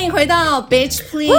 [0.00, 1.28] 欢迎回到 Bitch Please。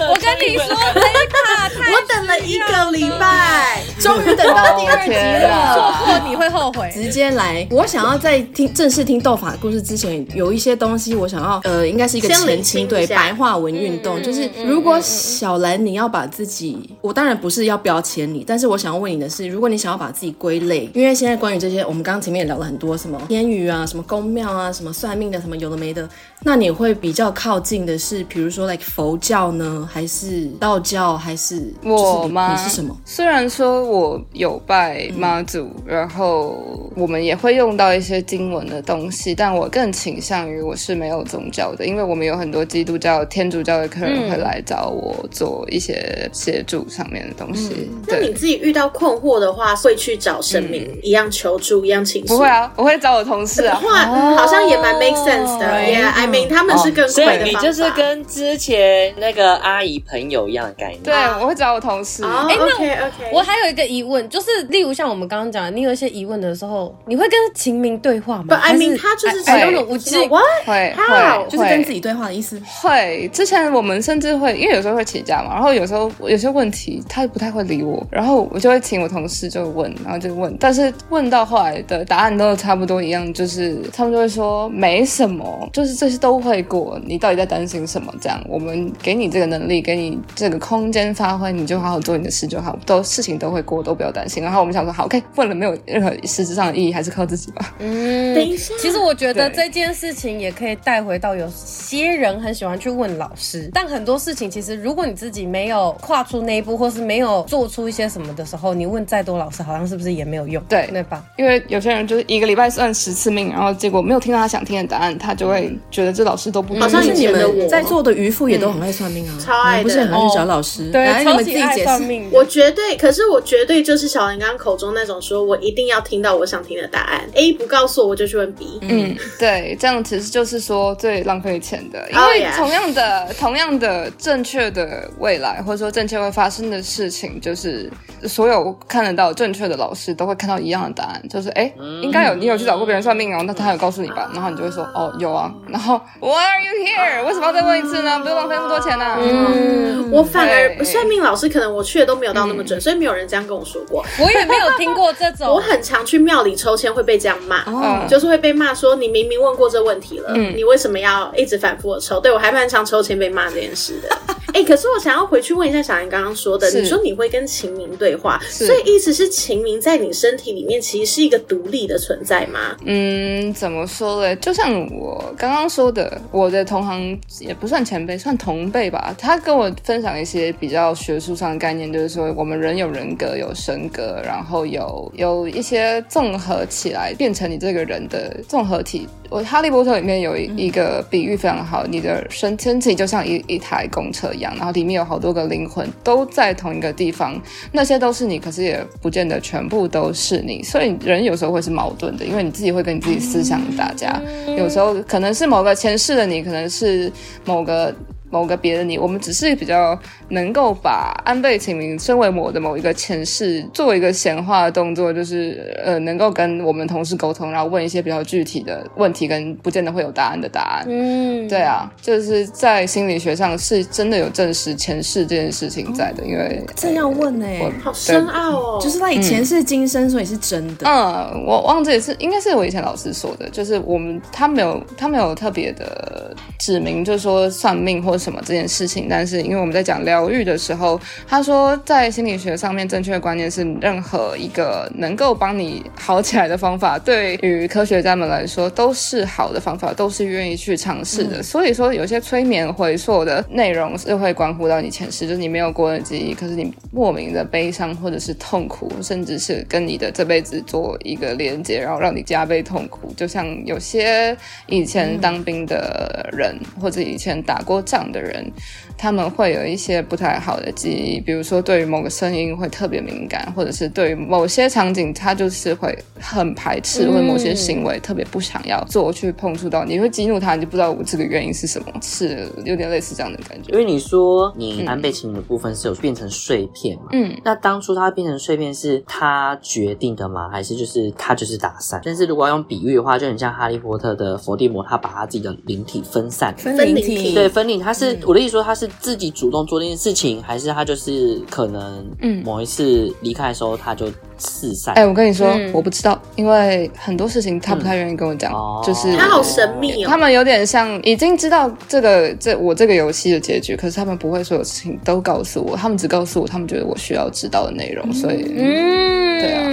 [0.00, 5.94] 我跟你说，这一趴太我等了一个礼拜，终于等到第二集了。
[5.94, 6.90] 错过你会后悔。
[6.92, 26.08] 直接来，我想要在听正式听斗法的故事之前，有一些东西我想要，呃，应该是一个前清，对，白话文运动，就是如果小兰你要把自己，我当然不是要标签你，但是我想要问你的是，如果你想要把自己归类，因为现在关于这些，我们刚刚前面也聊了很多，什么天语啊，什么宫庙啊，什么算命的，什么有的没的，
[26.42, 32.56] 那你会比较靠近的是，比如说 like 佛教呢，还是道教，还是我吗？
[32.56, 32.96] 你是什么？
[33.04, 47.68] 虽然说我有拜妈祖，嗯、然后我们也会用到一些经文的东西，但我更倾向于我是没有宗教的，因为我们有很多基督教、天主教的客人会来找我做一些协助上面的东西。
[47.90, 52.34] 嗯、那你自己遇到困惑的话，会去找神明、嗯、一样求助，一样倾诉？
[52.34, 53.76] 不会啊，我会找我同事啊。
[53.76, 55.66] 话好像也蛮 make sense 的。
[55.66, 57.08] Yeah，I mean，他们是更。
[57.08, 61.02] 所以你就是跟之前那个阿姨朋友一样的概念。
[61.02, 62.24] 对，我会找我同事。
[62.24, 68.44] 哎，那我我还有一个疑问，就是例如像我们刚刚讲的，你有一些疑问的时候，你会跟秦明对话吗？
[68.48, 70.16] 不，I mean，他就是使用的武器。
[70.30, 72.60] 会会就是跟自己对话的意思。
[72.82, 88.12] 会，之前我们甚至会，因为有时候会请假嘛，然后有时候有些问题他不太会理我，然后我就会请我同事就问，然后就问，但是问到后来的答案都差不多一样，就是他们就会说没什么，就是这些都会过，你到底在担心什么？
[88.20, 94.42] 这样，我们给你这个能力，给你这个空间发挥，你就好好做你的事就好，都事情都会过，都不要担心。
[94.42, 97.74] 然后我们想说，好，OK，问了没有任何实质上的意义，还是靠自己吧。
[97.78, 110.62] 嗯，等一下，其实我觉得这件事情也可以带回到有些人很喜欢去问老师，但很多事情其实如果你自己没有跨出那一步，或是没有做出一些什么的时候，你问再多老师，好像是不是也没有用？
[110.68, 111.24] 对，对吧？
[111.38, 116.74] 因为有些人就是一个礼拜算十次命，然后结果没有听到他想听的答案，他就会觉得这老师都不。
[116.80, 120.88] 好像是你们在座的渔夫也都很爱算命啊，超爱的，不是很爱去找老师？
[120.90, 122.00] 对，你们自己解释。
[122.32, 127.20] 我绝对，可是我绝对就是小林刚刚口中那种，说我一定要听到我想听的答案。
[127.34, 128.78] A 不告诉我，我就去问 B。
[128.82, 137.90] 嗯，对，这样其实就是说最浪费钱的，因为同样的、同样的正确的未来，或者说正确会发生的事情，就是
[138.24, 144.30] 所有看得到正确的老师都会看到一样的答案，就是哎，应该有你有去找过别人算命哦，那他有告诉你吧？
[144.34, 145.52] 然后你就会说哦，有啊。
[145.68, 145.89] 然后
[146.20, 147.24] Why are you here？
[147.26, 148.18] 为什么要再问一次呢？
[148.20, 149.16] 不用浪费那么多钱呢？
[149.20, 154.04] 嗯，我反而算命老师可能我去的都没有到那么准，所以没有人这样跟我说过。
[154.18, 155.48] 我也没有听过这种。
[155.54, 162.20] 我很常去庙里抽签会被这样骂，哦就是会被骂说你明明问过这问题了，你为什么要一直反复的抽？
[162.20, 164.08] 对，我还蛮常抽签被骂这件事的。
[164.52, 172.76] 哎，可是我想要回去问一下小兰刚刚说的，你说你会跟秦明对话，所以意思是秦明在你身体里面其实是一个独立的存在吗？
[172.84, 174.34] 嗯，怎么说嘞？
[174.36, 174.68] 就像
[174.98, 179.14] 我刚刚说的，我的同行也不算前辈，算同辈吧。
[179.16, 189.06] 他跟我分享一些比较学术上的概念，就是说我们人有人格，有神格，然后有有一些综合起来变成你这个人的综合体。
[189.28, 200.64] 我《哈利波特》里面有一个比喻非常好，你的身身体就像一一台公车一样，然后里面有好多个灵魂都在同一个地方，那些都是你，可是也不见得全部都是你。
[200.64, 204.20] 所以人有时候会是矛盾的，因为你自己会跟你自己思想打架，
[204.58, 207.12] 有时候可能是某个前世的你，可能是
[207.44, 207.94] 某个。
[208.30, 209.98] 某个别的你，我们只是比较
[210.28, 220.86] 能够把安倍晴明身为我的某一个前世做一个显化的动作，就是呃，能够跟我们同事沟通，然后问一些比较具体的问题，跟不见得会有答案的答案。
[220.88, 230.86] 嗯，对啊，就是在心理学上是真的有证实前世这件事情在的，因为这样问呢、欸，好深奥哦，就是他以前世今生，所以是真的。
[230.86, 238.19] 嗯，我忘记是应该是我以前老师说的，就是我们他没有他没有特别的指明，就是说算命或。
[238.20, 239.06] 什么这件事情？
[239.08, 251.38] 但是因为我们在讲疗愈的时候，他说在心理学上面正确的观念是，任何一个能够帮你好起来的方法，对于科学家们来说都是好的方法，都是愿意去尝试的。
[251.38, 263.14] 嗯、所以说，有些催眠回溯的内容是会关乎到你前世，就是你没有过的记忆，可是你莫名的悲伤或者是痛苦，甚至是跟你的这辈子做一个连接，然后让你加倍痛苦。
[263.16, 264.36] 就像有些
[264.66, 268.09] 以前当兵的人，嗯、或者以前打过仗。
[268.10, 268.52] 的人，
[269.00, 283.72] 他们会有一些不太好的记忆，比如说对于某个声音会特别敏感，或者是对于某些场景他就是会很排斥，嗯、或者某些行为特别不想要做去碰触到，你会激怒他，你就不知道我这个原因是什么，是有点类似这样的感觉。
[283.72, 287.04] 因为你说你安倍晴明的部分是有变成碎片嘛？
[287.12, 290.50] 嗯，那当初他变成碎片是他决定的吗？
[290.50, 291.98] 还是就是他就是打散？
[292.04, 297.80] 但是如果要用比喻的话，就很像哈利波特的伏地魔，他把他自己的灵体分散，分灵体，对，分灵。
[297.80, 298.89] 他是、嗯、我的意思说他是。
[298.98, 304.06] 自己主动做这件事情，还是他就是可能，嗯，某一次离开的时候他就
[304.38, 304.94] 四散。
[304.94, 310.08] 哎、欸，我跟你说，嗯、我不知道，因为很多事情他不太愿意跟我讲，嗯、就是他好神秘哦。
[310.08, 319.70] 他们有点像已经知道这个这我这个游戏的结局，可是他们不会所有事情都告诉我，他们只告诉我他们觉得我需要知道的内容，所以，嗯，对啊。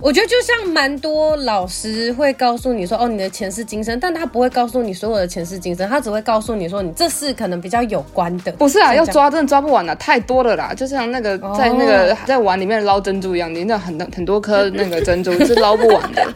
[0.00, 8.52] 我觉得就像蛮多老师会告诉你说，哦，你的前世今生，但他不会告诉你所有的前世今生，他只会告诉你说，你这是可能比较有关的。
[8.52, 16.22] 不是啊，要抓真的抓不完啊，太多了啦，就像那个在那个、哦、在碗里面捞珍珠一样，你那很很多颗那个珍珠是捞不完的。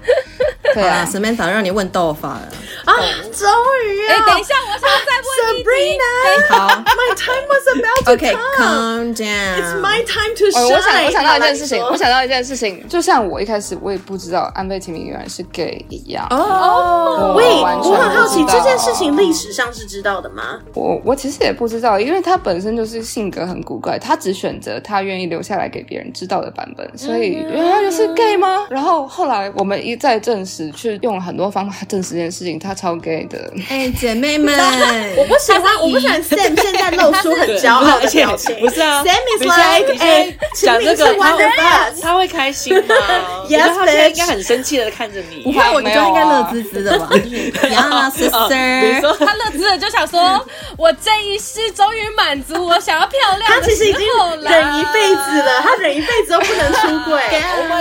[0.74, 2.48] 对啊，Samantha 让你问豆法了
[2.84, 2.92] 啊，
[3.32, 3.48] 终
[3.86, 4.12] 于啊！
[4.12, 5.17] 哎，等一下，我想要再问你。
[5.48, 8.18] Sabrina，好，My time was about to come.
[8.18, 9.56] Okay, calm down.
[9.58, 10.64] It's my time to shine.
[10.64, 16.26] 我想，我想到一件事情，我想到一件事情，就像我一开始我也不知道安倍晴明原来是 gay 一样。
[16.30, 20.60] 哦，喂，我很好奇这件事情历史上是知道的吗？
[20.74, 28.66] 我我其实也不知道，因为他本身就是性格很古怪，他只选择他愿意留下来给别人知道的版本，所以原来就是 gay 吗？
[28.70, 30.68] 然后后来我们一再证实。
[30.78, 33.52] 去用了很多方法证实这件事情，他超 gay 的。
[33.68, 34.54] 哎，姐妹们，
[35.16, 38.58] 我不喜欢，我不喜欢 Sam 现在露出很骄傲的表情。
[38.60, 42.94] 不是啊，Sam is like，哎，讲这个他他会开心吗？？
[43.48, 45.42] Yes，他现在应该很生气的看着你。
[45.42, 47.08] 不会，我觉得应该乐滋滋的吧。
[47.14, 49.16] Yeah, sister。
[49.24, 50.44] 他乐滋的就想说，
[50.76, 53.50] 我这一世终于满足我想要漂亮。
[53.50, 54.00] 他其实已经
[54.42, 57.20] 忍一辈子了，他忍一辈子都不能出轨。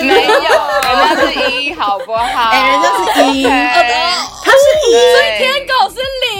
[0.01, 0.31] 没有，
[0.83, 1.21] 他是
[1.51, 2.53] 一，好不好？
[2.53, 6.36] 人家是一，他是一，所以天狗是零哎。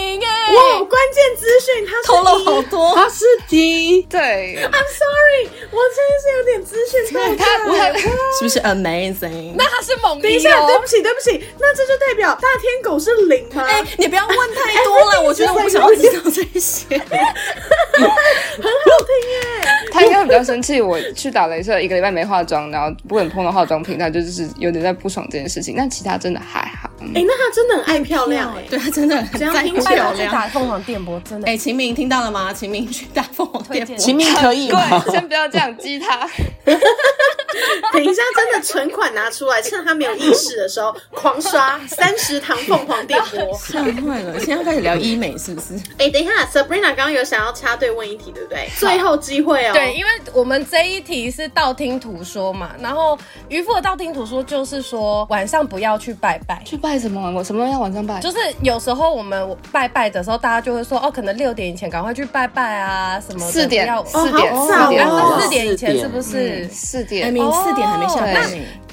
[0.54, 4.02] 哇，关键资讯，他偷了好多，他是 T。
[4.02, 7.74] 对，I'm sorry，我真的是有点资讯错误，
[8.38, 9.54] 是不是 amazing？
[9.56, 10.20] 那他是猛。
[10.20, 13.62] 等一下，对不起，对不起，那这就代表大天狗是零吗？
[13.64, 16.98] 哎，你不要问太多了，我觉得我不想要知道这些。
[16.98, 17.06] 很
[18.08, 19.38] 好听耶。
[19.92, 25.74] 他应该会比较生气，我去打雷射一个礼拜没化妆，然后不能碰到化妆品，他就是有点在不爽这件事情。
[25.76, 26.90] 但其他真的还好。
[27.00, 30.32] 哎，那他真的很爱漂亮哎，对他真的很在乎漂亮。
[30.32, 31.46] 打凤凰电波真的。
[31.46, 32.52] 哎，秦明听到了吗？
[32.52, 35.02] 秦明去打凤凰电波，秦明可以吗？
[35.10, 36.28] 先不要这样激他。
[37.92, 43.58] 等一下，真的存款拿出来，趁他没有意识的时候狂刷三十堂凤凰电波。
[43.58, 44.38] 吓坏了！
[44.38, 45.74] 现在要开始聊医美是不是？
[45.98, 48.68] 哎，等一下，Sabrina 刚刚有想要插队问一题，对不对？
[48.76, 49.72] 最后机会哦。
[49.72, 53.18] 对，因为我们这一题是道听途说嘛，然后
[53.48, 57.32] 渔夫的道听途说就是说晚上不要去拜拜，去拜什么？
[57.32, 58.20] 我什么要晚上拜？
[58.20, 65.08] 就是有时候我们拜拜的时候，大家就会说哦，可能六点以前赶快去拜拜啊，什么四点要四点四点
[65.40, 67.32] 四点以前是不是四点？
[67.32, 68.48] 明四点还没下班。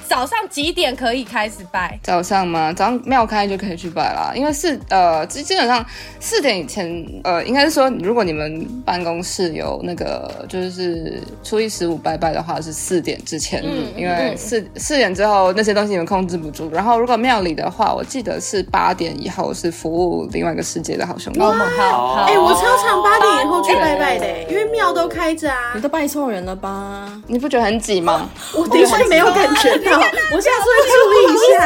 [0.08, 1.98] 早上几点可以开始拜？
[2.02, 2.72] 早上吗？
[2.72, 4.32] 早上庙开就可以去拜啦。
[4.34, 5.84] 因为是呃，基基本上
[6.20, 13.62] 四点以前，呃，应该是说，如果你们办公室有那个就是初一十五拜拜的话，是四点之前。
[13.64, 16.70] 嗯，因为四四点之后那些东西你们控制不住。
[16.72, 21.40] 然后如果庙里的话，我记得是八点以后是服务另外一个世界的好兄弟。
[21.40, 25.72] 哇，好，哎，我超常八点以后去拜拜的，因为庙都开着啊。
[25.74, 27.10] 你都拜错人了吧？
[27.26, 28.30] 你不觉得很挤吗？
[28.54, 29.95] 我的确没有感觉到。
[30.34, 31.56] 我下次会注意一下。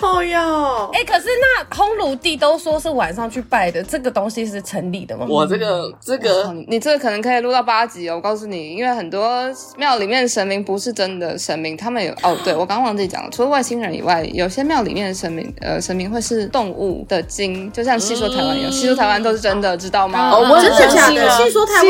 [0.00, 5.26] 好 哟，哎，可是那烘炉地都说是晚上去拜的，这个东西是成立的吗？
[5.28, 8.16] 我这个这个，你这个可能可以录到八集哦。
[8.16, 9.44] 我告诉你，因为很多
[9.76, 20.30] 庙里面的神明不是真的神明，他们有哦，对我刚刚忘记讲了，除了外星人以外，有些庙里面的神明，呃，神明会是动物的精，就像戏说台湾一样，戏说台湾都是真的，知道吗？
[20.32, 21.30] 哦，我真的假的？
[21.36, 21.82] 戏说台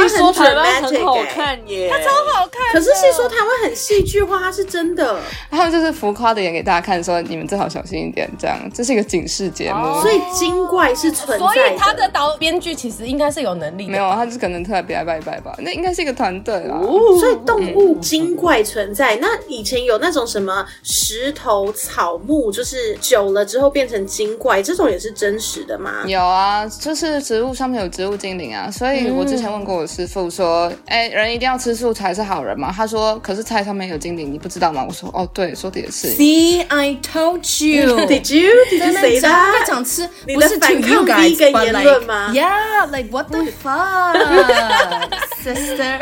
[0.54, 2.60] 湾很好看耶，它超好看。
[2.72, 5.20] 可是戏说台湾很戏剧化，它是真的。
[5.50, 10.00] 他们就是浮夸的演给大家看，说你们最好小心一点，这样这是一个警示节目。
[10.00, 13.92] 所以精怪是存在的，所以他的导编剧其实应该是有能力的。
[13.92, 15.54] 没有，他就是可能特别爱拜拜吧。
[15.58, 16.80] 那应该是一个团队啦。
[17.20, 19.16] 所以动物精怪存在。
[19.16, 26.02] 那以前有那种什么石头草木，就是久了之后变成精怪，这种也是真实的吗？
[26.06, 28.70] 有啊，就是植物上面有植物精灵啊。
[28.70, 32.72] 所以我之前问过我师傅说，哎，人一定要吃素才是好人吗？
[32.74, 33.81] 他说，可是菜上面。
[33.82, 34.84] 面有精灵，你不知道吗？
[34.86, 36.08] 我说哦，对，说的也是。
[36.14, 37.96] See, I told you.
[38.06, 38.52] Did you?
[38.70, 39.66] Did you say that?
[39.66, 44.14] 讲吃，你的反抗第一个言论吗？Yeah, like what the fuck,
[45.42, 46.00] sister?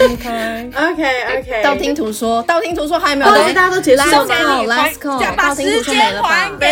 [0.00, 1.62] OK, OK, OK.
[1.62, 3.32] 道听途说，道听途说还有没有？
[3.52, 6.12] 大家都结束了吗？Last call，把时间还没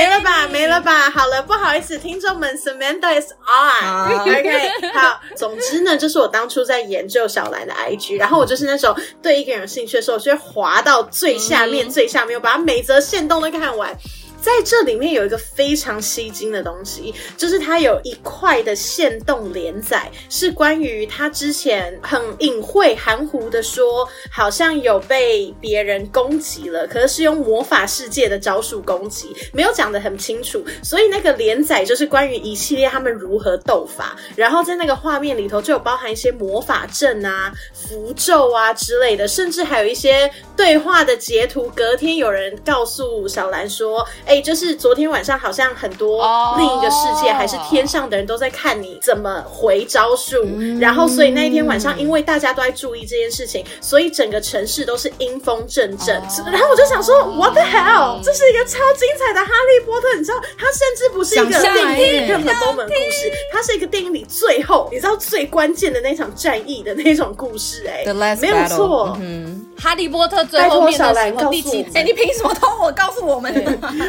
[0.09, 0.49] 了吧？
[0.51, 1.11] 没了吧？
[1.11, 4.21] 好了，不好意思，听众们，Samantha is on.
[4.21, 5.21] OK，好。
[5.37, 13.97] 总之呢，就是我当初在研究小兰的 IG，然后我就是那种对一个人有兴趣的时候，我就会滑到最下面，最下面，我把它每则线动都看完。
[14.41, 30.65] 在这里面有一个非常吸睛的东西，就是它有一块的限动连载，是关于他之前很隐晦、含糊的说，好像有被别人攻击了，可是是用魔法世界的招数攻击，没有讲得很清楚。
[30.83, 41.71] 所以那个连载就是关于一系列他们如何斗法，然后在那个画面里头就有包含一些魔法阵啊、符咒啊之类的，甚至还有一些对话的截图。
[41.77, 44.07] 隔天有人告诉小兰说。
[44.31, 46.25] 哎、欸，就是昨天晚上，好像很多
[46.57, 50.37] 另一个世界，还是天上的人都在看你怎么回招数。
[50.37, 50.49] Oh.
[50.81, 56.15] 然后，所以那一天晚上，因为大家都在注意这件事情，所以整个城市都是阴风阵阵。
[56.15, 56.47] Oh.
[56.47, 58.23] 然后我就想说，What the hell？
[58.23, 61.61] 这是一个超精彩的哈利波特，你知道，它甚至不是一个
[61.97, 68.05] 电影任何 moment 故事，它是一个电影里最后，你知道最关键的那场战役的那种故事、欸。
[68.07, 69.19] 哎，没有错。
[69.21, 69.50] 嗯，
[69.81, 71.91] 哈利波特最后面的时候第几集？
[71.95, 73.53] 哎、欸，你凭什么偷我告诉我们？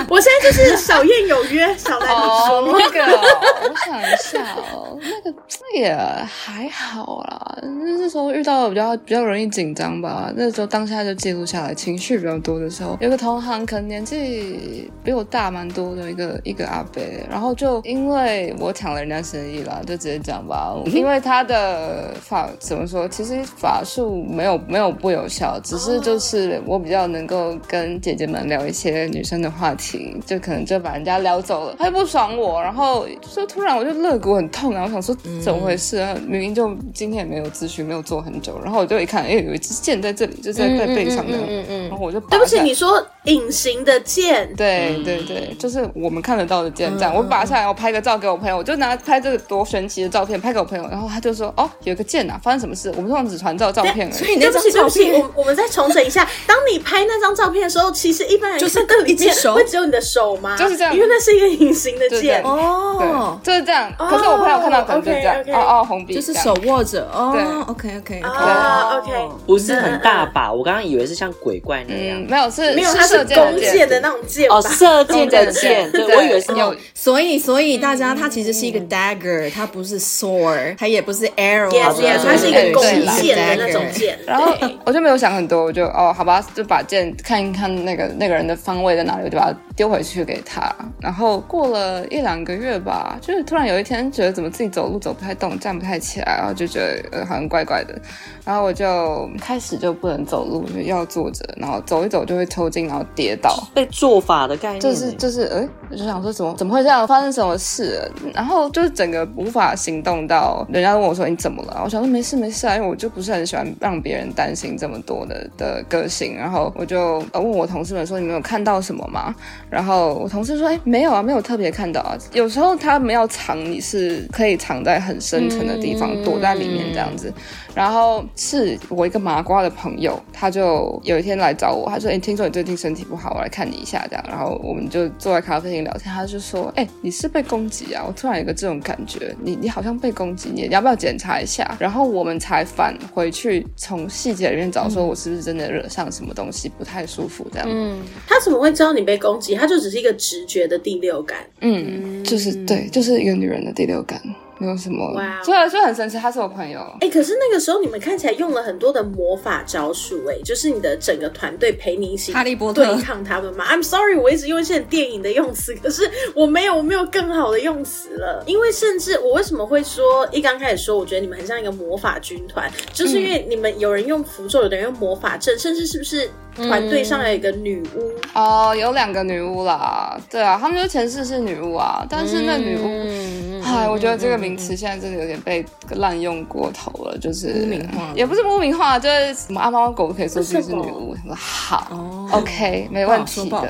[0.10, 7.58] 我现在就是小燕有约，小兰你说、oh, 那个，我想一下哦，那个那也还好啦。
[7.64, 10.32] 那时候遇到的比较比较容易紧张吧。
[10.36, 30.42] 那时候当下就记录下来，情绪比较多的时候，有个同行可能年纪比我大蛮多的一个一个阿伯，然后就因为我抢了人家生意啦，就直接讲吧，因为他的法怎么说，其实法术没有没有不有效，只是就是我比较能够跟姐姐们聊一些女生的话题，就。
[30.42, 36.16] 可能就把人家撩走了，她就不爽我，然后就突然我就肋骨很痛，然后我想说怎么回事啊？
[36.28, 52.92] 明明就今天也没有咨询，没有做很久，然后我就一看，哎，有一支箭在这里，就在在背上的，嗯嗯嗯，然后我就对不起，你说隐形的箭，对对对，就是我们看得到的箭，这样我拔下来，我拍个照给我朋友，我就拿拍这个多神奇的照片拍给我朋友，然后他就说哦，有个箭啊，发生什么事？
[52.98, 54.12] 我们通常只传照照片而已。
[54.12, 60.56] 所以那张照片，我我们再重整一下，当你拍那张照片的时候，其实一般人就是一只手，会只有你的手吗。
[60.58, 62.42] 就是这样，因为那是一个隐形的剑。
[62.44, 63.94] 哦，就是这样。
[63.98, 67.08] 可是我朋友看到可能就是这样，哦哦，红笔就是手握着。
[67.14, 67.32] 哦。
[67.34, 73.82] 对，OK OK OK，不是很大把，我刚刚以为是像鬼怪那样，没有是没有，它是弓箭。
[73.92, 76.74] 的那种箭哦，射箭的箭，对，我以为是有。
[76.94, 82.84] 所以所以大家它其实是一个 dagger，它不是 sword，它也不是 arrow，它是一个弓
[83.20, 84.18] 箭的那种箭。
[84.26, 84.54] 然后
[84.86, 90.72] 我就没有想很多，我就哦，好吧，就把剑看一看那个那个人的方位在哪里，对吧丢回去给他。
[91.00, 98.00] 然后过了一两个月吧，就是突然有一天觉得怎么自己走路走不太动，站不太起来，然后就觉得呃好像怪怪的，
[98.46, 108.00] 然后我就开始就不能走路，就要坐着，然后走一走就会抽筋，然后跌倒，被做法的概念，就是就是哎，我就想说怎么怎么会这样，发生什么事？
[108.36, 111.82] 然后就是整个无法行动到，人家问我说你怎么了？
[111.84, 119.34] 我想说没事没事啊，因为我就不是很喜欢让别人担心这么多的的个性，然后我就呃问我同事们说你们有看到什么吗？
[119.72, 122.18] 然后我同事说哎没有啊，没有特别看到啊。
[122.34, 127.34] 有时候他们要藏，你是可以藏在很深层的地方，躲在里面这样子。
[127.74, 136.14] 然后是我一个麻瓜的朋友，他就有一天来找我，他说：“哎，听说你最近身体不好，我来看你一下。”这样，然后我们就坐在咖啡厅聊天。
[136.14, 138.04] 他就说：“哎，你是被攻击啊？
[138.06, 147.68] 我突然有个这种感觉，你你好像被攻击，你要不要检查一下？”然后我们才返回去从细节里面找，说我是不是真的惹上什么东西不太舒服这样。
[147.72, 149.56] 嗯，他怎么会知道你被攻击？
[149.62, 151.46] 他就只是一个直觉的第六感。
[151.60, 154.20] 嗯，就是对，就是一个女人的第六感。
[154.62, 155.12] 没有什么，
[155.44, 155.68] 所以 Wow.
[155.68, 156.80] 就很神奇，他是我朋友。
[157.00, 163.66] 哎、欸，可是那个时候你们看起来用了很多的魔法招数，哎，就是你的整个团队陪你一起哈利波特对抗他们嘛。
[163.66, 168.44] I'm sorry，我一直用一些很电影的用词，可是我没有，我没有更好的用词了。
[168.46, 178.12] 因为甚至我为什么会说一刚开始说，我觉得你们很像一个魔法军团，就是因为你们有人用符咒，有的人用魔法阵，甚至是不是团队上有一个女巫？
[178.36, 180.20] 嗯、哦，有两个女巫啦。
[180.30, 182.86] 对啊，他们说前世是女巫啊，但是那女巫。
[182.86, 193.70] 嗯哎，我觉得这个名词现在真的有点被滥用过头了，就是污名化，也不是污名化，就是什么阿猫阿狗可以说自己是女巫，什么好、哦、，OK，没问题的。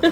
[0.00, 0.10] 对，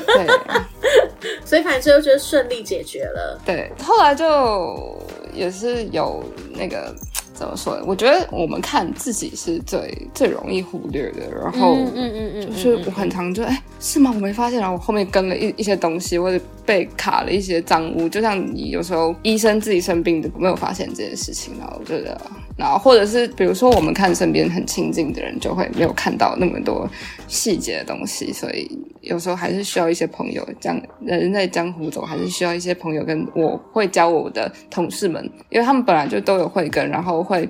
[1.45, 3.41] 所以反正最后就是顺利解决了。
[3.45, 4.99] 对，后来就
[5.33, 6.23] 也是有
[6.55, 6.95] 那个。
[7.37, 7.85] 怎么说呢？
[7.87, 14.11] 我觉得我们看自己是最最容易忽略的，然后嗯嗯嗯，就是我很常就哎、欸，是吗？
[14.15, 22.19] 我没发现，然后我后面跟了一一些东西，或者被卡了一些脏污，就像你有时候医生自己生病的没有发现这件事情，然后我觉得，
[22.57, 26.89] 然后或者是比如说我们看身边很亲近的人，就会没有看到那么多
[27.29, 28.67] 细节的东西，所以
[29.03, 37.27] 有时候还是需要一些朋友，江人在江湖走，还是需要一些朋友，跟我会教我的同事们，因为他们本来就都有慧根，然后。
[37.27, 37.49] 会，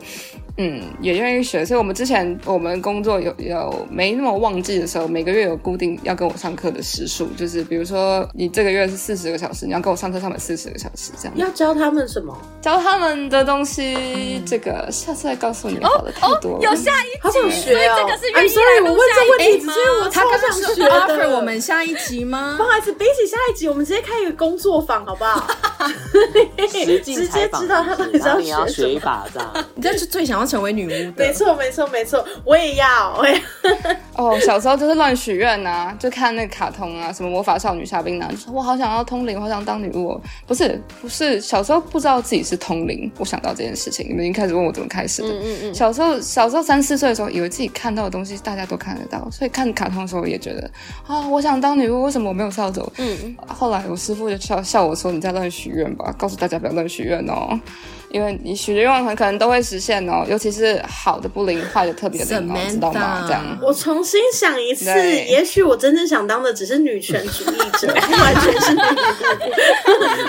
[0.59, 11.37] 嗯，也愿意学，所以我们之前我们工作有有没那么旺季的时候，每个月有固定要跟我上课的时数，就是比如说你这个月是四十个小时，你要跟我上课上满四十个小时，这样。
[11.37, 12.37] 要教他们什么？
[12.63, 13.95] 教他们的东西，
[14.37, 15.79] 嗯、这个下次再告诉你。
[15.85, 16.61] 好的，太多了。
[16.63, 17.97] 有下一集，好想学哦。
[17.99, 19.75] 这个是愿意来录下一集吗？
[20.11, 22.55] 他刚刚是 offer 我们下一集吗？
[22.57, 25.47] 不好意思，比起下一集，我们直接开一个工作坊，好不好？
[27.05, 28.41] 直接知道他到底要学什么。
[28.41, 29.53] 你要学一把这样。
[29.75, 31.27] 你这是最想要成为女巫的。
[31.27, 33.41] 没错，没错，没错，我也要，我也。
[34.15, 40.19] 哦，小时候就是乱许愿呐，就看那个卡通啊，什么魔法少女夏冰娜，就说我好想要通灵，我好想当女巫。
[40.47, 45.29] 不是，不是，小时候不知道自己是通灵，我想到这件事情，你们已经开始问我怎么开始的。
[45.29, 45.75] 嗯嗯嗯。
[45.75, 50.71] 小时候，小时候三四岁的时候，以为自己看到的东西大家都看得到，所以看卡通的时候也觉得
[51.07, 52.91] 啊，我想当女巫，为什么我没有扫帚？
[52.99, 53.37] 嗯。
[53.47, 57.59] 后来我师父就笑笑我说：“你在乱许愿吧，告诉大家不要乱许愿哦。”
[58.11, 63.25] 因为你许的愿望很可能都会实现哦，尤其是好的不灵，坏的特别灵哦，知道吗？
[63.27, 63.59] 这样。
[63.63, 68.85] 我重新想一次，也许我真正想当的只是女权主义者，不 完全是女巫。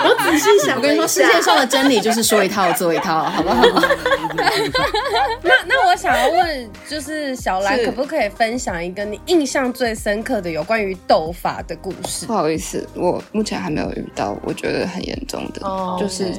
[0.04, 3.62] 我仔细想，我跟你说，世界上的真理就是说一套做一套，好不好？
[5.42, 12.26] 那那我想要问，就是小兰可不可以分享一个你印象最深刻的有关于斗法的故事？
[12.26, 16.32] 不好意思，我目前还没有遇到，我觉得很严重的，oh, 就是。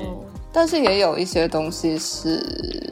[0.52, 2.44] 但是也有一些东西是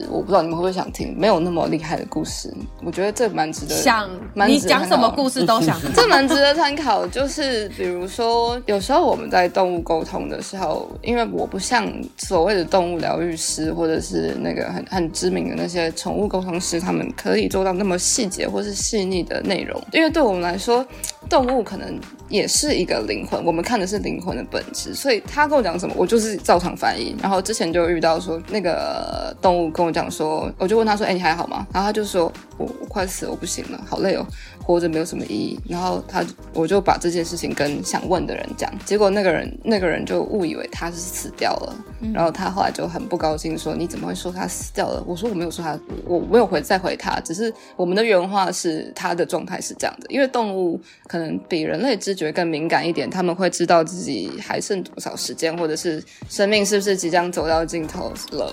[0.08, 2.52] 我不知道你们会不会想听，没有那么厉害的故事。
[2.84, 4.08] 我觉得这蛮值得想，
[4.46, 5.76] 你讲什么故事都想。
[5.92, 19.82] 这蛮值得参考，就是比如说有时候我们在动物沟通的时候，因为我不像所谓的动物疗愈师或者是那个很很知名的那些宠物沟通师，他们可以做到那么细节或是细腻的内容。
[19.92, 20.86] 因为对我们来说，
[21.28, 21.98] 动物可能
[22.28, 27.42] 也是一个灵魂，我们看的是灵魂的本质，所以他跟我讲什么，我就是照常翻译，然后。
[27.48, 34.26] 之前就遇到说那个动物跟我讲说，我就问他说：“哎、你还好吗？”然后他就说：“我我快死了，我不行了，好累哦，
[34.68, 36.22] 活着没有什么意义。”然后他
[36.52, 41.74] 我就把这件事情跟想问的人讲，结果那个人那个人就误以为他是死掉了，
[42.12, 58.52] 然后他后来就很不高兴说：“你怎么会说他死掉了？”我说：“我没有说他，我没有回再回他，只是我们的原话是他的状态是这样的，因为动物可能比人类知觉更敏感一点，他们会知道自己还剩多少时间，或者是生命是不是即将。”走到尽头了，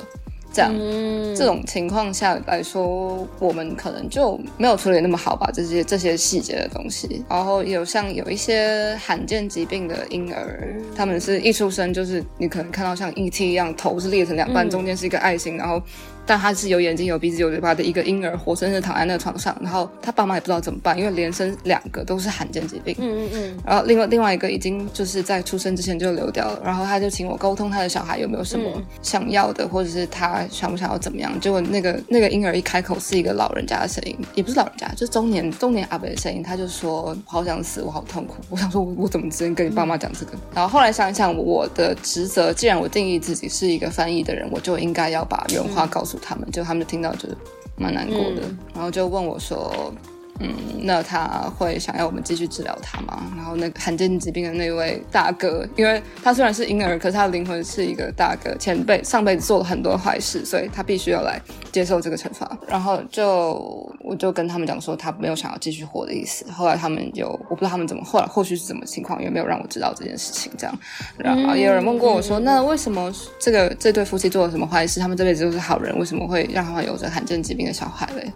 [0.56, 7.26] 这样、嗯、这种情况下来说，我们可能就没有处理那么好吧，这些这些细节的东西。
[7.30, 15.82] 然后有像有一些罕见疾病的婴儿，他们是一出生就是你可能看到像 ET 一样，头是裂成两半，中间是一个爱心，然后。
[16.26, 22.96] 但他是有眼睛、有鼻子、有嘴巴的一个婴儿，活生生躺在那个床上，然后他爸妈也不知道怎么办，因为连生两个都是罕见疾病。
[23.00, 23.58] 嗯嗯嗯。
[23.66, 31.32] 然后另外另外一个已经就是在出生之前就流掉了，然后他就请我沟通他的小孩有没有什么想要的，或者是他想不想要怎么样。
[31.40, 38.36] 结果那个那个婴儿一开口是一个老人家的声音，也不是老人家，就是中年中年阿伯的声音，他就说好想死，我好痛苦。
[38.50, 40.32] 我想说我我怎么直接跟你爸妈讲这个？
[40.34, 46.15] 嗯、然后后来想一想，我的职责既然我定义自己是一个翻译的人，我就应该要把原话告诉。
[46.22, 47.38] 他们就他们就听到就是
[47.78, 49.94] 蛮难过的，嗯、然后就问我说。
[50.40, 53.24] 嗯，那他会想要我们继续治疗他吗？
[53.38, 62.58] 然后那个罕见疾病的那位大哥，因为他虽然是婴儿，可是他的灵魂是一个大哥，前辈上辈子做了很多坏事，所以他必须要来接受这个惩罚。
[62.68, 66.46] 然后就我就跟他们讲说，他没有想要继续活的意思。
[66.52, 70.52] 后来他们就我不知道他们怎么，后来后续是什么情况，也没有让我知道这件事情。
[70.58, 70.78] 这样，
[71.18, 75.00] 然后也有人问过我说，那为什么这个这对夫妻做了什么坏事？
[75.00, 78.30] 他们这辈子都是好人，为什么会让他们有着罕见疾病的小孩嘞？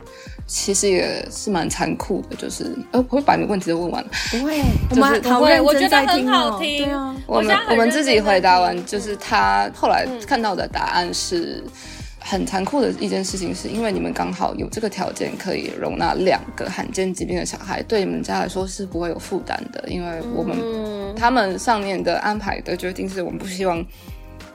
[0.47, 4.09] 其实也是蛮残酷的，就是呃，我会把你的问题都问完了。
[4.31, 4.57] 不会，
[4.89, 6.83] 就是、我们不会，我觉得很好听。
[6.83, 11.63] 对啊，我们我们自己回答完，就是他后来看到的答案是
[12.19, 23.85] 很残酷的一件事情，是因为你们刚好有这个条件可以容纳两个罕见疾病的小孩，对你们家来说是不会有负担的，因为我们、嗯、他们上面的安排的决定是我们不希望。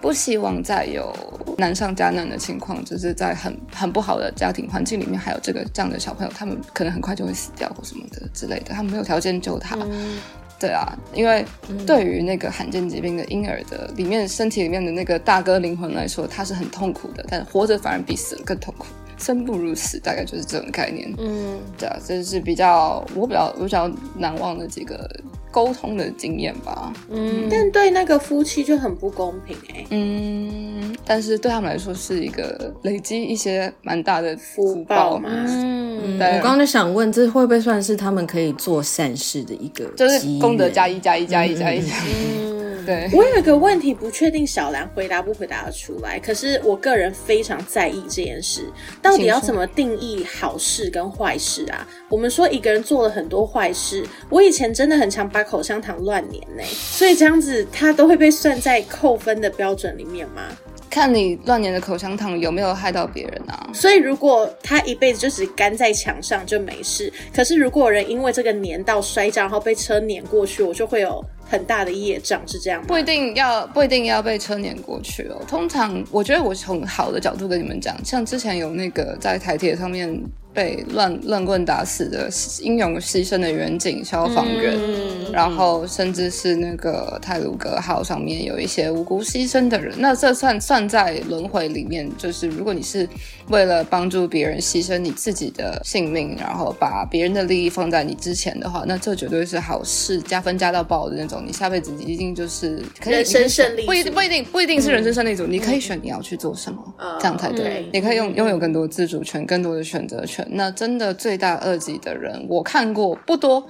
[0.05, 1.17] 不希望再有
[1.57, 9.79] 难上加难的情况，就是在很很不好的家庭环境里面，还有这个这样的小朋友，他们可能很快就会死掉或什么的之类的，他们没有条件救他。
[9.81, 10.19] 嗯
[10.61, 11.43] 对啊，因为
[11.87, 18.85] 对于那个罕见疾病的婴儿的里面身体里面的那个大哥灵魂来说，他是很痛苦的，但活着反而比死了更痛苦。
[19.19, 21.13] 生不如死，大概就是这种概念。
[21.19, 25.09] 嗯，对啊，这是比较我比较我比较难忘的几个
[25.51, 26.93] 沟通的经验吧。
[27.11, 29.87] 嗯，但对那个夫妻就很不公平哎、欸。
[29.91, 35.29] 嗯，但是对他们来说是一个累积一些蛮大的福报嘛。
[35.31, 42.11] 嗯，我刚刚就想问，这会不会算是他们可以做善事的一个，就是功德加一加一加一加一加一。
[42.13, 42.54] 嗯
[42.85, 46.19] 对，我有一个问题，不确定小兰回答不回答得出来。
[46.19, 48.63] 可是我个人非常在意这件事，
[49.01, 51.87] 到底要怎么定义好事跟坏事啊？
[52.09, 60.43] 我们说一个人做了很多坏事，我以前真的很常把口香糖乱粘呢，所以这样子他都会被算在扣分的标准里面吗？
[60.91, 63.69] 看你乱粘的口香糖有没有害到别人啊？
[63.75, 71.25] 所以如果他一辈子就只干在墙上就没事，可是如果有人因为这个粘到摔跤，然后被车碾过去，我就会有。
[71.49, 72.87] 很大的业障是这样吗？
[72.89, 75.41] 不一定要不一定要被车碾过去哦。
[75.47, 80.23] 通常我觉得我从好的角度跟你们讲，像之前有那个在台铁上面。
[80.55, 82.31] 被乱乱棍打死的
[82.63, 92.09] 英勇牺牲的远景、消防员，嗯、然后甚至是那个泰鲁格号上面有一些无辜牺牲的人，那这算算在轮回里面。
[92.17, 93.09] 就是如果你是
[93.49, 101.34] 为了帮助别人牺牲你自己的性命，然后把别人的利益放在你之前的话，那这绝对是好事，加分加到爆的那种。
[101.41, 107.83] 你下辈子一定就是可以人生胜利，不一定不一定不一定是人生胜利组，嗯、你可以选你要去做什么，嗯、这样才对。
[107.83, 110.47] 嗯、你可以拥拥有更多自主权，更多的选择权。
[110.51, 113.67] 那真的罪大恶极的人，我看过不多。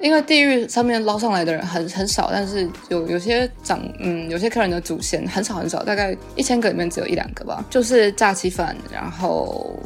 [0.00, 8.76] 因为地狱上面捞上来的人很很少，但是有有些长嗯，有些客人的祖先很少很少，大概一千个里面只有一两个吧，就是诈欺犯。
[8.92, 9.76] 然后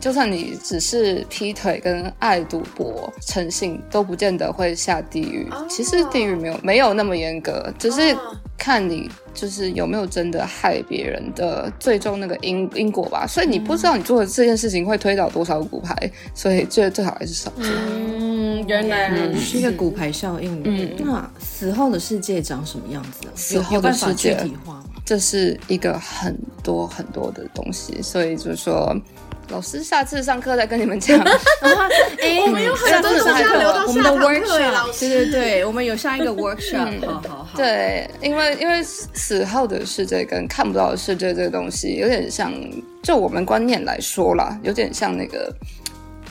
[0.00, 5.48] 就算你只是劈腿跟爱赌博诚信，都不见得会下地狱。
[5.68, 8.16] 其实地狱没有没有那么严格，只是
[8.56, 13.26] 看你就是有没有真的害别人的最终那个因因果吧。
[13.26, 17.66] 所以你不知道你做的这件事情会推倒多少骨牌，所以最最好还是少做。
[17.66, 19.08] 嗯，原来。
[19.08, 20.62] 嗯是一个骨牌效应。
[20.64, 23.32] 嗯，那死后的世界长什么样子啊？
[23.34, 24.36] 死后的世界，
[25.04, 28.96] 这是一个很多很多的东西，所以就是说，
[29.48, 31.18] 老师下次上课再跟你们讲。
[32.20, 34.58] 哎，我们有很多东西要留到下堂课。
[34.72, 37.06] 老师，对对对，我们有上一个 workshop。
[37.06, 37.56] 好好好。
[37.56, 42.52] 对，因为因为死后的世界跟看不到的世界这个东西，有点像，
[43.02, 45.54] 就我们观念来说啦，有点像那个。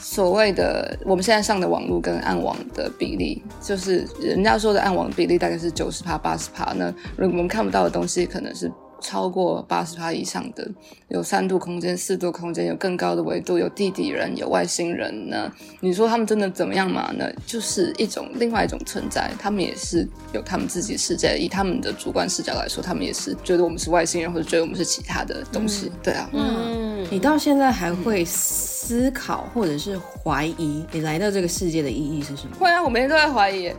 [0.06, 6.74] 所谓的我们现在上的网络跟暗网的比例，就是人家说的暗网比例大概是九十趴八十趴。
[6.76, 8.70] 那如果我们看不到的东西，可能是
[9.04, 10.68] 超过八十趴以上的。
[11.10, 15.52] 有三度空间、四度空间，有更高的维度，有地底人，有外星人呢？
[15.80, 17.14] 你说他们真的怎么样嘛？
[17.16, 21.38] 那就是一种另外一种存在，他们也是有他们自己的世界。
[21.38, 25.92] 以他们的主观视角来说，他们也是觉得我们是外星人，或者觉得我们是其他的东西。
[25.94, 32.56] 嗯、对啊，嗯，你到现在还会思考或者是怀疑你来到这个世界的意义是什么？
[32.60, 33.72] 会啊，我每天都在怀疑，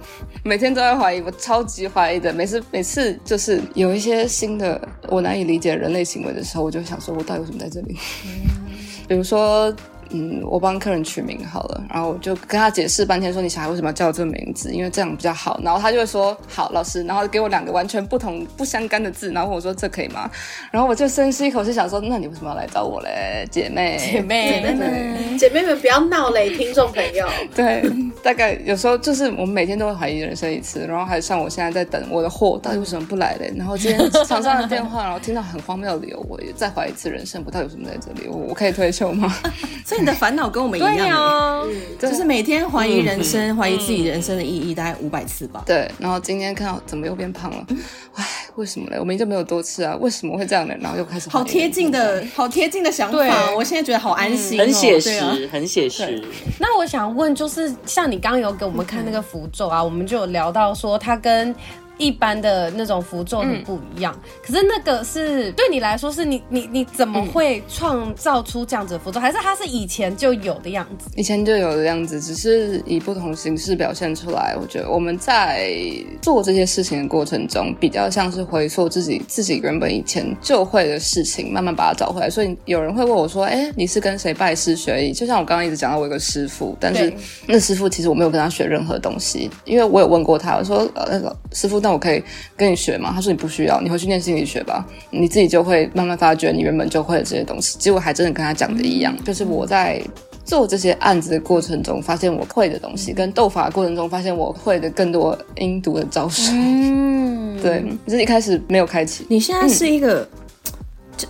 [0.44, 2.32] 每天都在怀疑，我超级怀疑的。
[2.32, 7.96] 每次每次就是有一些新的我难以理解人类行为的时候，我就想说，我到底为什么在这里？
[8.26, 8.50] 嗯、
[9.08, 9.74] 比如说。
[10.10, 15.60] 嗯，我帮客人取名好了，然后我就跟他解释半天，说你小孩为什么要叫这个名字，因为这样比较好。
[15.62, 20.30] 然后他就会说好，老师，然后给我两个完全不同、不相干的字，然后问我说这可以吗？
[20.70, 23.96] 然后我就深吸一口气，想说，那你为什么要来找我嘞，姐妹？
[23.98, 27.26] 姐妹，姐妹们，姐妹们不要闹嘞，听众朋友。
[27.54, 27.82] 对，
[28.22, 33.52] 大概有时候就是我们每天都会怀疑人生一次，然后还像我现在在等我的货，到底为什么不来嘞？
[33.56, 38.28] 然后今天厂商的电话，然后听到很荒谬的理由，我也再怀疑一次人生，不到底有什么在这里？
[38.28, 39.34] 我我可以退休吗？
[39.84, 41.66] 所以你的烦恼跟我们一样，哦，
[41.98, 45.62] 就是每天怀疑人生，怀疑自己人生的意义，大概五百次吧。
[45.64, 47.66] 对，然后今天看到怎么又变胖了，
[48.14, 48.96] 唉，为什么呢？
[48.98, 50.74] 我明明就没有多吃啊，为什么会这样呢？
[50.78, 56.22] 然后又开始好贴近的好贴近的想法，我现在觉得好安心，很写实，很写实。
[56.60, 61.54] 那我想问，就是像你刚刚有给我们看那个符咒啊，我们就有聊到说它跟。
[61.96, 69.20] 一般的那种符咒很不一样，嗯、可是那个是对你来说是你你你怎么会创造出这样子的符咒？
[69.20, 71.09] 嗯、还是它是以前就有的样子？
[71.16, 74.57] 以前就有的样子，只是以不同形式表现出来。
[74.61, 75.72] 我觉得我们在
[76.20, 82.28] 做这些事情的过程中，比较像是回溯自己自己原本以前就会的事情，慢慢把它找回来。
[82.28, 87.12] 所以有人会问我说：“哎，你是跟谁拜师学艺？”就像我刚刚一直讲到，我有个师傅，但是
[87.46, 92.24] 那师傅其实我没有跟他学任何东西，因为我有问过他，我说：“呃，那个师傅。”那我可以
[92.56, 93.12] 跟你学吗？
[93.14, 97.76] 他说你不需要，你回去念心理学吧，你自己就会慢慢发觉你原本就会的这些东西。
[97.78, 100.02] 结果还真的跟他讲的一样，就是我在
[100.46, 106.50] 做这些案子的过程中，发现我会的东西，跟斗法的过程中发现我会的更多阴毒的招数。
[106.54, 109.26] 嗯， 对，就是一开始没有开启。
[109.28, 110.26] 你现在是一个。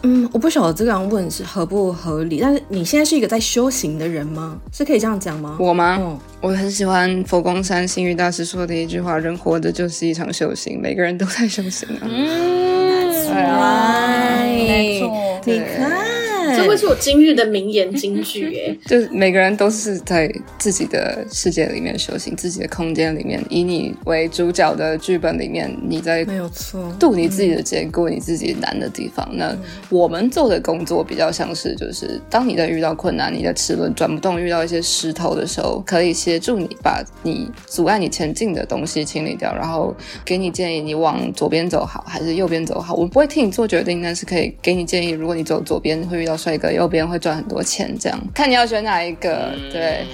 [0.03, 4.59] 嗯嗯，我不晓得这样问是合不合理，但是你现在是一个在修行的人吗？
[4.73, 5.57] 是可以这样讲吗？
[5.61, 5.97] 我吗？
[6.01, 16.14] 嗯，我很喜欢佛光山星云大师说的一句话：“人活着就是一场修行，每个人都在修行啊。”嗯，对啊，没错，你看。
[16.57, 29.27] 这会是我今日的名言金句哎， 就是每个人都是在自己的世界里面修行，自己的空间里面，以你为主角的剧本里面，你在没有错渡你自己的劫，过你自己难的地方。
[29.33, 29.57] 嗯、那
[29.89, 42.95] 我们做的工作比较像是，就是当你在遇到困难，你的齿轮转不动，遇到一些石头的时候，可以协助你把你阻碍你前进的东西清理掉，然后给你建议，你往左边走好还是右边走好。
[42.95, 46.34] 我不会替你做决定，但是可以给你建议，如果你走左边会遇到。
[46.37, 49.53] 帅哥右边会赚很多钱，这样看你要选哪一个？
[49.55, 50.07] 嗯、对，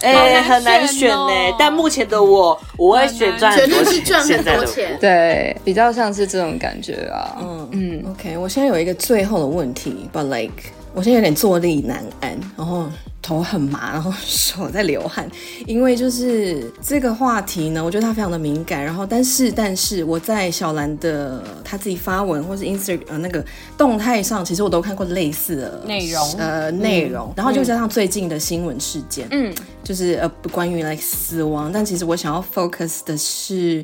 [0.00, 1.54] 哎、欸，很难选呢、欸。
[1.58, 4.04] 但目前的我，我会选赚很多钱。
[4.04, 7.36] 赚很多钱，对，比较像是这种感觉啊。
[7.40, 12.88] 嗯嗯，OK，我现在有一个最后的问题，But like，我现在有点坐立难安，然后。
[13.24, 15.26] 头很麻，然后手在流汗，
[15.66, 18.84] 因为就是这个话题呢，我觉得它非常的敏感。
[18.84, 23.42] 然后，但是，但是我在小兰的他自己发文或是 Instagram 呃那个
[23.78, 27.32] 动态上，其实我都看过类似的内容，呃内容。
[27.34, 33.82] 然后就加上最近的新闻事件，嗯，就是呃关于 like 死亡，但其实我想要 focus 的是。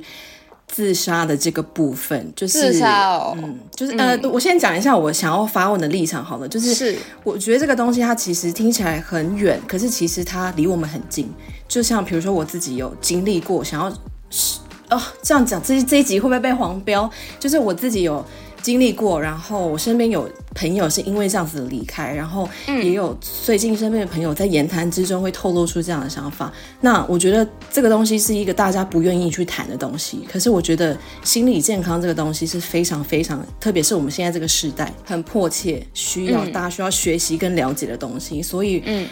[0.71, 11.29] 自杀的这个部分，就是自杀哦，嗯，就是呃，我先讲一下我想要发问的立场好了，就是，是我觉得这个东西它其实听起来很远，可是其实它离我们很近。
[11.69, 13.91] 就像比如说我自己有经历过，想要
[14.31, 17.11] 是哦这样讲，这这一集会不会被黄标？
[17.39, 18.25] 就是我自己有。
[18.63, 26.53] 经历过，然后我身边有朋友是因为这样子的离开，然后也有最近身边的朋友在言谈之中会透露出这样的想法。
[26.81, 39.07] 那我觉得这个东西是一个大家不愿意去谈的东西，可是我觉得心理健康这个东西是非常非常，特别是我们现在这个时代很迫切需要大家需要学习跟了解的东西，所以嗯。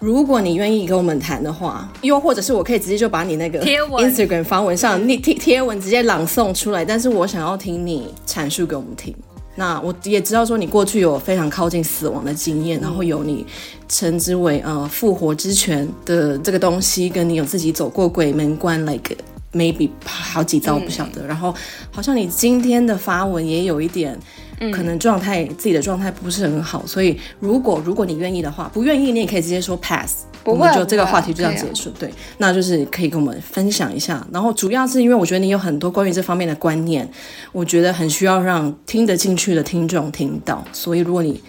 [0.00, 6.82] 如果你愿意跟我们谈的话，又或者是我可以直接就把你那个 Instagram 发文上，你贴贴文直接朗诵出来。
[6.82, 9.14] 但是我想要听你阐述给我们听。
[9.56, 13.44] 那我也知道说你过去有非常靠近死亡的经验，然后有你
[13.90, 19.14] 称之为呃复活之泉的这个东西，跟你有自己走过鬼门关，like
[19.52, 21.26] maybe 好几遭不晓得。
[21.26, 21.54] 然后
[21.90, 24.18] 好像你今天的发文也有一点。
[24.72, 31.90] 可能状态自己的状态不是很好，所以如果如果你愿意的话，不愿意你也可以直接说 pass，不会，我们就这个话题就这样结束。
[31.98, 34.26] 对，那就是可以跟我们分享一下。
[34.30, 37.08] 然后主要是因为我觉得你有很多关于这方面的观念，
[37.52, 41.40] 我觉得很需要让听得进去的听众听到，所以如果你。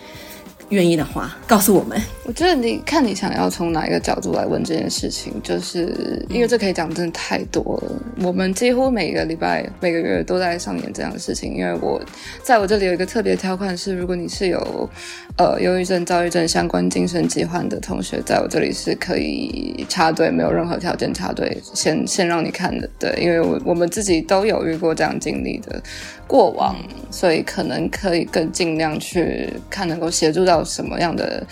[0.71, 2.01] 愿意的话，告诉我们。
[2.23, 7.91] 我觉得你看你想要从哪一个角度来问这件事情，就是因为这可以讲真的太多了。
[8.21, 11.53] 我们几乎每个礼拜、每个月都在上演这样的事情。
[11.53, 12.01] 因为我
[12.41, 14.89] 在我这里有一个特别条款是，如果你是有
[15.37, 22.89] 呃忧郁症、躁郁症相关精神疾患的同学，在我这里是可以插队，没有任何条件插队，先先让你看的。
[22.97, 25.83] 对，因为我我们自己都有遇过这样经历的
[26.27, 26.77] 过往，
[27.09, 30.60] 所以可能可以更尽量去看，能够协助到。
[30.63, 31.45] 什么样的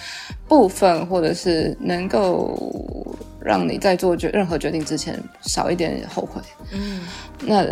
[0.48, 6.42] 部分，或者是能够让你在做决任何决定之前少一点后悔？
[6.72, 7.02] 嗯，
[7.46, 7.66] 那。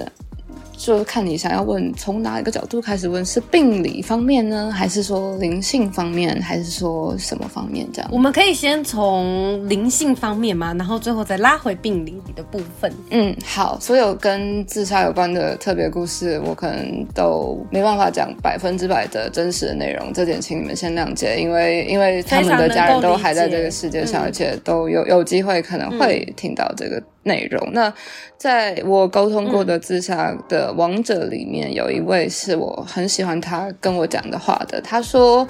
[0.77, 7.87] 就看你想要问从哪一个角度开始问，是病理方面呢，还是说灵性方面，还是说什么方面？
[7.91, 12.93] 这样我们可以先从灵性方面嘛，然后最后再拉回病理的部分。
[13.09, 27.01] 嗯，好，所有跟自杀有关的特别故事，我可能都没办法讲百分之百的真实的内容，这点请你们先谅解，因为因为他们的家人都还在这个世界上，而且都有有机会可能会听到这个。
[27.27, 27.69] 内容。
[27.73, 27.93] 那
[28.37, 34.81] 在我沟通过的自杀的王者里面，有一位是我很喜欢他跟我讲的话的。
[34.81, 35.47] 他说，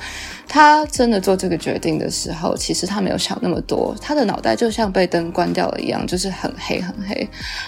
[0.48, 7.28] 他真的做这个决定的时候，其实他没有想那么多，他的脑袋就像被灯关掉了一样，就是很黑很黑。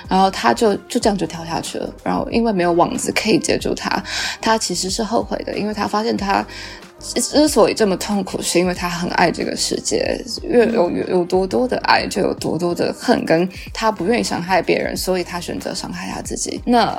[0.10, 1.94] 然后他就就这样就跳下去了。
[2.04, 4.04] 然后因为没有网子可以接住他，
[4.42, 6.46] 他其实是后悔的，因为他发现他。
[7.00, 16.62] 之所以这么痛苦，是因为他很爱这个世界，越有有有多多的爱，就有多多的恨，跟他不愿意伤害别人，所以他选择伤害他自己。
[16.66, 16.94] 那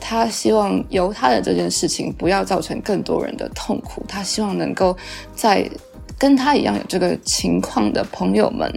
[0.00, 4.96] 他希望由他的这件事情不要造成更多人的痛苦，他希望能够
[5.34, 5.68] 在
[6.16, 8.72] 跟他一样有这个情况的朋友们。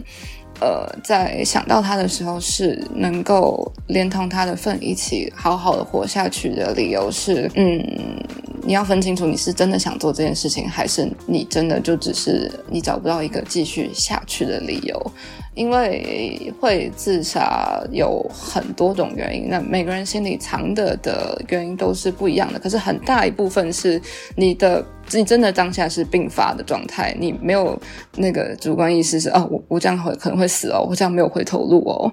[0.62, 7.84] 呃，在想到他的时候，是能够连同他的份一起好好的活下去的理由是，嗯，
[8.64, 15.12] 你要分清楚，你是真的想做这件事情，还是你真的就只是你找不到一个继续下去的理由。
[15.56, 22.58] 因为会自杀有很多种原因，那每个人心里藏的的原因都是不一样的。
[22.58, 24.02] 可是很大一部分是
[24.36, 27.80] 你的，你真的当下是病发的状态，你没有
[28.16, 32.12] 那个主观意识是哦，我我这样会可能会死哦，我这样没有回头路哦，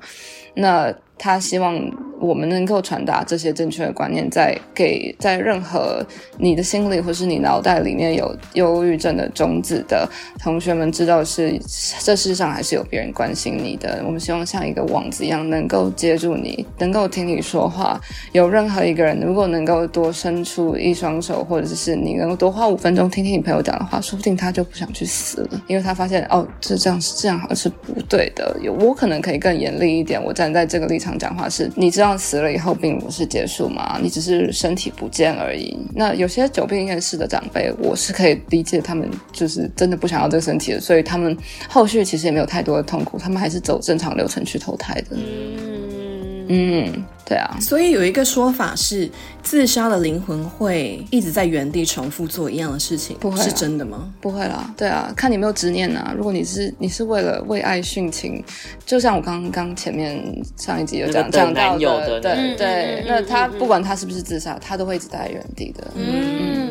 [0.55, 0.95] 那。
[1.23, 1.79] 他希望
[2.19, 6.05] 我们能够传达这些正确的观念，在给在任何
[6.39, 11.61] 你的心里或是你脑袋里面有忧郁症的种子的同学们知道是，
[12.01, 14.03] 这世上还是有别人关心你的。
[14.07, 18.01] 我们希望像一个网子一样，能够接住你，能够听你说话。
[18.33, 28.57] 有任何一个人如果能够多伸出一双手，或者是你能够多花五分钟听听你朋友讲的话，说不定他就不想去死了，因为他发现哦，这这样是这样好像是不对的。
[28.63, 31.10] 有我可能可以更严厉一点，我站在这个立场。
[31.19, 33.99] 讲话是，你知道死了以后并不是结束吗？
[34.03, 35.77] 你只是身体不见而已。
[35.95, 41.37] 那有些久病厌世的长辈，我是可以理解他们就是真的不想要这个身体的，所以他们
[41.69, 45.17] 后续其实也没有太多的痛苦，他们还是走正常流程去投胎的。
[46.51, 47.05] 嗯。
[47.23, 49.09] 对啊，所以有一个说法是，
[49.41, 54.13] 自杀的灵魂会一直在原地重复做一样的事情，不会是真的吗？
[54.21, 56.13] 不会啦，对啊，看你有没有执念啊。
[56.17, 58.43] 如果你是你是为了为爱殉情，
[58.85, 60.21] 就像我刚刚前面
[60.57, 65.87] 上一集有讲讲到的，对对，对，那他不管他是不是自杀，他都会一直待在原地的。
[65.95, 66.05] 嗯。
[66.05, 66.70] 嗯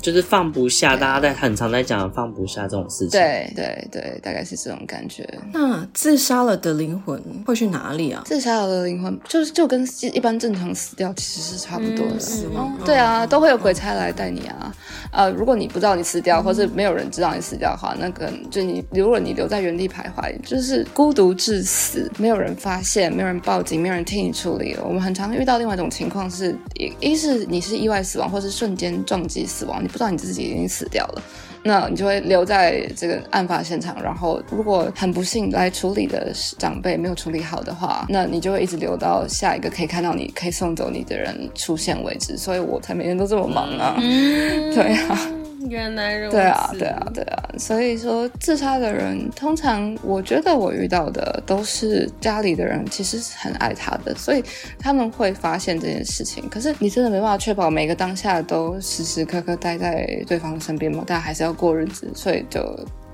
[0.00, 3.10] 就是放不下，大家在很常在讲放不下这种事情。
[3.10, 5.28] 对对对，大概是这种感觉。
[5.52, 8.22] 那自杀了的灵魂会去哪里啊？
[8.24, 12.18] 自杀了的灵魂就是就跟一般正常死掉其实是差不多的。
[12.18, 12.76] 死亡。
[12.84, 14.74] 对啊，都会有鬼差来带你啊。
[15.12, 24.76] 呃，如果你不知道你死掉，或是没有人知道你死掉的话，那个就你如果你留在原地徘徊，就是孤独致死，没有人发现，没有人报警，没有人替你处理。
[24.82, 29.82] 我们很常遇到另外一种情况是，一一是你是意外死亡，或是瞬间撞击死亡。
[29.90, 31.22] 不知道你自己已经死掉了，
[31.62, 34.00] 那你就会留在这个案发现场。
[34.02, 42.36] 然后，如果很不幸来处理的长辈没有处理好的话，那你就会一直留到下一个可以看到你、可以送走你的人出现为止。
[42.36, 45.39] 所以我才每天都这么忙啊，嗯、 对啊。
[45.68, 46.36] 原来如此。
[46.36, 47.42] 对啊，对啊，对啊。
[47.58, 54.42] 所以说，自杀的人通常，我觉得我遇到的都是家里的人，其实是很爱他的，所以
[54.78, 56.48] 他们会发现这件事情。
[56.48, 61.04] 可是你真的没办法确保每个当下都时时刻刻待在对方身边吗？
[61.06, 62.60] 但还是要过日子，所以就。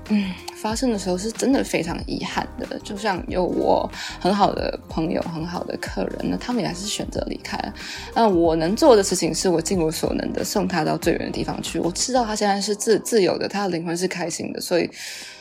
[0.09, 3.89] 嗯，发生的时候是真的非常遗憾的，就像有我
[4.19, 7.73] 很好的朋友、很好的客人，那他们也还是选择离开了。
[8.15, 11.77] 那我能做的事情是我尽我所能的送他到最远的地方去。
[11.79, 14.89] 我知道他现在是自自由的，他的灵魂是开心的，所以。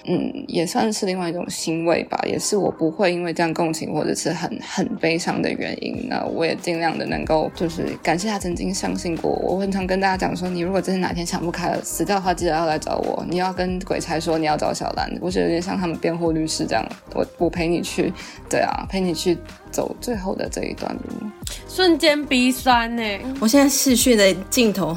[0.09, 6.07] 嗯，也算是另外一种欣慰吧，也是我不会因为这样共情或者是很很悲伤的原因。
[6.09, 9.57] 那我也尽量的能够就是感谢他曾经相信过我。
[9.57, 13.27] 我很常跟大家讲说，你如果真的哪天想不开了，死掉的话，记得要来找我。
[13.29, 18.13] 你要跟鬼差说你要找小兰，我觉得有点像他们辩护律师这样，我我陪你去，
[18.49, 19.37] 对啊，陪你去
[19.73, 21.27] 走最后的这一段路。
[21.69, 23.03] 瞬间鼻酸呢，
[23.41, 24.97] 我现在视讯的镜头。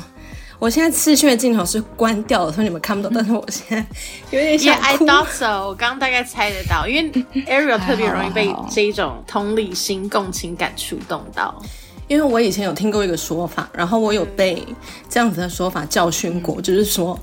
[0.60, 3.10] 我现在视讯的镜头是关掉了，所以你们看不到。
[3.16, 3.86] 但是我现在
[4.30, 4.82] 有点想哭。
[4.82, 5.68] Yeah, I thought so。
[5.68, 7.10] 我刚刚大概猜得到，因为
[7.48, 11.64] Ariel 特别容易被这种同理心、共情感触动到。
[12.10, 14.62] 因为我以前有听过一个说法，然后我有被
[15.08, 17.18] 这样子的说法教训过，就是说，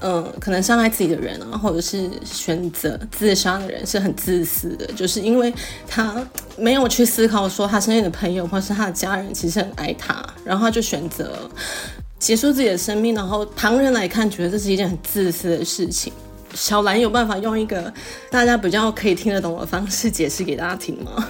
[0.00, 5.52] 嗯、呃，可能伤害自己的人啊，或者是选择自杀的人是很自私的，就是因为
[5.88, 6.24] 他
[6.56, 11.50] 没有去思考说他身边的朋友或是他的家人其实很爱他，然后他就选择。
[12.26, 16.12] 结束自己的生命，然后旁人来看，觉得这是一件很自私的事情。
[16.54, 17.94] 小兰有办法用一个
[18.32, 21.28] 大家比较可以听得懂的方式解释给大家听吗？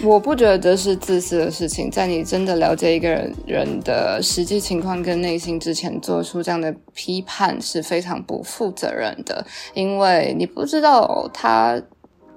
[0.00, 3.08] 我不觉得这是自私的事情，在你真的了解一个
[3.48, 11.82] 人的实际情况跟内心之前，做出这样的批判是非常不负责任的，因为你不知道他。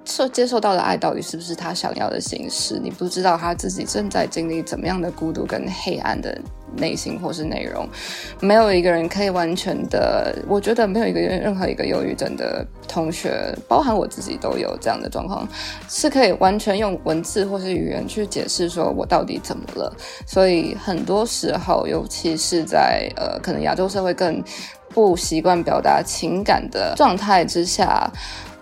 [0.04, 2.76] 受接受到的爱到底是不是他想要的形式？
[2.82, 6.36] 你不知道他自己正在经历怎么样的孤独跟黑暗的
[6.76, 7.88] 内心或是内容。
[8.40, 15.46] 没有一个人可以完全的，我觉得没有一个任何一个忧郁症的同学，包含我自己都有这样的状况，
[15.88, 19.94] 是可以完全用文字或是语言去解释说我到底怎么了。
[20.26, 24.42] 所以很多时候，尤其是在呃可能亚洲社会更
[24.88, 28.10] 不习惯表达情感的状态之下。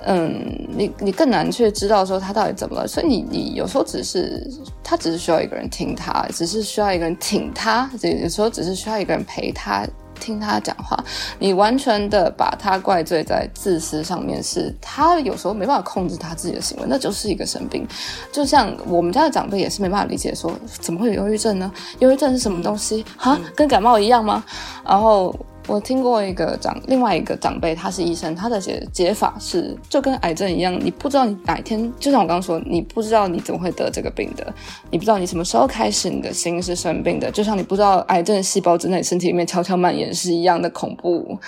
[0.02, 4.50] 嗯，你你更难去知道说他到底怎么了，所以你你有时候只是
[4.82, 9.86] 他只是需要一个人听他，只是需要一个人挺他，有时候只是需要一个人陪他
[10.18, 10.98] 听他讲话，
[11.38, 17.86] 你完全的把他怪罪在自私上面，是他有时候没办法控制他自己的行为，那就是一个生病。
[18.32, 21.70] 就像我们家的长辈也是没办法理解说，怎么会有忧郁症呢？
[21.98, 23.04] 忧郁症是什么东西？
[23.18, 24.42] 哈，跟感冒一样吗？
[24.82, 25.34] 然后。
[25.70, 34.52] 我听过一个长，另外一个长辈，他是医生，他的解解法是就跟癌症一样，你不知道你哪一天，就像我刚刚说，你不知道你怎么会得这个病的，
[34.90, 41.38] 你不知道你什么时候开始你的心是生病的，就像你不知道癌症细胞正在你身体里面悄悄蔓延是一样的恐怖，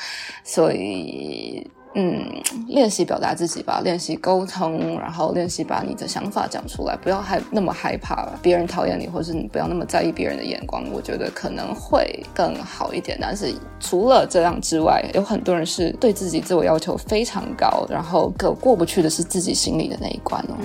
[0.45, 1.67] 所以。
[1.95, 2.25] 嗯，
[2.69, 13.19] 练习表达自己吧，练习沟通，然后练习把你的想法讲出来，不要害那么害怕别人讨厌你，或者是你不要那么在意别人的眼光，我觉得可能会更好一点。
[13.21, 20.57] 但是除了这样之外，有很多人是对自己自我要求非常高，然后可过不去的是自己心里的那一关哦。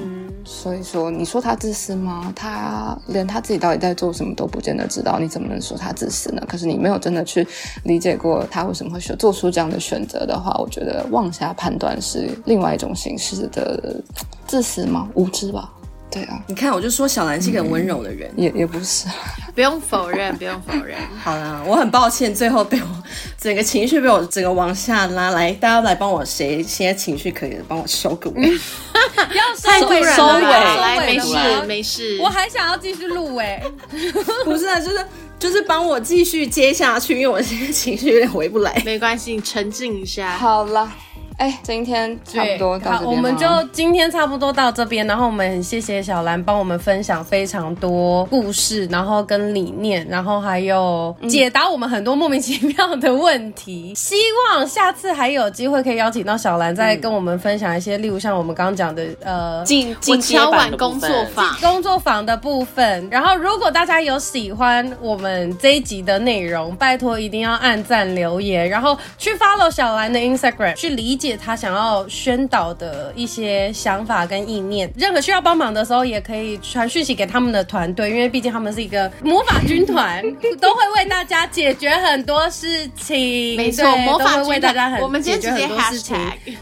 [0.50, 2.32] 所以说，你说他自私吗？
[2.34, 6.42] 他连他自己到底在做什么都不见得知道，你怎么能说他自私呢？
[6.48, 7.46] 可是你没有真的去
[7.84, 11.06] 理解过他为什么会选做出这样的选择的话，我觉得。
[11.12, 14.02] 妄下判断是另外一种形式的
[14.46, 15.10] 自私吗？
[15.16, 15.72] 无知吧？
[16.10, 19.08] 对啊，你看，我就说小兰是一个很温柔的人，嗯、也也不是，
[19.54, 20.98] 不用否认，不用否认。
[21.22, 23.04] 好了，我很抱歉，最后被我
[23.40, 28.48] 整个情绪被我整个往下拉来，大家来帮我谁现在情绪可以帮我收个尾，
[29.36, 31.36] 要收尾收尾，来没事
[31.68, 33.62] 没事，我还想要继续录哎，
[34.46, 35.06] 不是啊，就是。
[35.40, 38.82] 就是帮我继续接下去，因为我现在情绪有点回不来。
[38.84, 40.32] 没关系，你沉静一下。
[40.32, 40.92] 好了。
[41.38, 43.06] 哎，今天差不多到这边。
[43.06, 45.06] 好，我们就今天差不多到这边。
[45.06, 53.92] 然后我们很谢谢小兰帮我们分享非常多故事，然后跟理念，然后还有解答我们很多莫名其妙的问题。
[53.92, 54.16] 嗯、希
[54.50, 63.08] 望下次还有机会可以邀请到小兰，再跟我们分享一些，嗯、例如像我们刚刚讲的，呃，进进敲碗工作坊工作坊的部分。
[63.12, 71.27] 然后，如果大家有喜欢我们这一集的内容，拜托一定要按赞留言，然后去 follow 小兰的 Instagram，去理解。
[71.36, 80.24] 他想要宣导的一些想法跟意念，任何需要帮忙的时候，也可以传讯息给他们的团队，因为毕竟他们是一个魔法军团，
[80.62, 83.58] 都会为大家解决很多事情。
[83.58, 86.16] 没错，魔法军团会为大家很我们今天直接很多事情。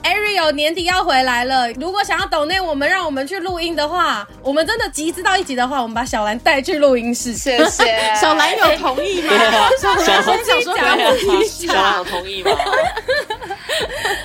[0.04, 7.34] Ariel 年底要回来了，如果想要抖内我们，让我们去录音的话，我们真的集资到一集的话，我们把小兰带去录音室。
[7.34, 7.96] 谢谢。
[8.20, 9.34] 小兰有同意吗？
[9.82, 10.64] 小兰自己
[11.68, 12.52] 讲，小兰有同意吗？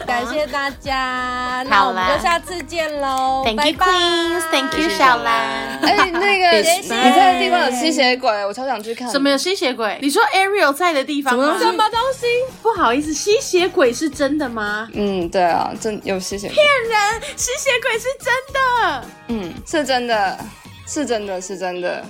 [0.07, 3.43] 感谢大家，那我们就下次见喽。
[3.45, 5.79] Thank you, Queens，Thank you，小兰。
[5.83, 9.11] 哎，那个你在的地方有吸血鬼，我超想去看。
[9.11, 9.99] 什么有吸血鬼？
[10.01, 11.57] 你说 Ariel 在的地方吗？
[11.59, 12.27] 什么东西？
[12.63, 14.89] 不好意思，吸血鬼是真的吗？
[14.93, 16.55] 嗯，对啊，真有吸血鬼。
[16.55, 19.05] 骗人，吸血鬼是真的。
[19.29, 20.39] 嗯，是真的，
[20.87, 22.05] 是真的，是真的。